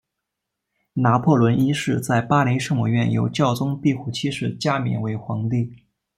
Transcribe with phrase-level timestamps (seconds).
[0.93, 5.75] 拿破仑一世在巴黎圣母院由教宗庇护七世加冕为皇帝。